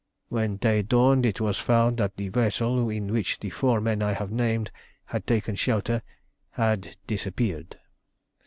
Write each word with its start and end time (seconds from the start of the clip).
When 0.29 0.55
day 0.57 0.81
dawned 0.81 1.27
it 1.27 1.39
was 1.39 1.59
found 1.59 1.97
that 1.97 2.17
the 2.17 2.29
vessel 2.29 2.89
in 2.89 3.11
which 3.11 3.39
the 3.39 3.51
four 3.51 3.79
men 3.79 4.01
I 4.01 4.13
have 4.13 4.31
named 4.31 4.71
had 5.05 5.27
taken 5.27 5.53
shelter 5.53 6.01
had 6.49 6.95
disappeared. 7.05 7.77